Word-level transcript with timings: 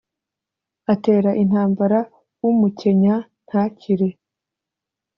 Atera 0.93 1.31
intambara 1.43 1.99
umukenya 2.47 3.15
ntakire, 3.45 4.09